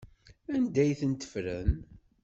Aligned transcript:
Anda 0.55 0.79
ay 0.83 0.91
tent-ffren? 0.99 1.71